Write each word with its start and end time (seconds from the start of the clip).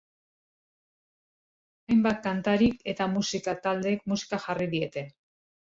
Hainbat 1.89 2.25
kantarik 2.29 2.81
eta 2.95 3.09
musika 3.19 3.57
taldek 3.67 4.11
musika 4.15 4.45
jarri 4.49 4.71
diete. 4.77 5.09